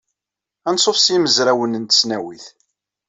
Anṣuf 0.69 0.97
s 0.99 1.05
yimezrawen 1.13 1.77
n 1.81 1.83
tesnawit. 1.85 2.45